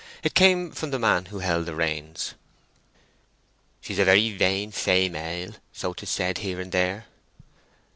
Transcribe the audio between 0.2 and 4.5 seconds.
It came from the man who held the reins. "She's a very